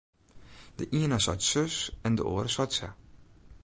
[0.75, 2.89] De iene seit sus en de oare seit sa.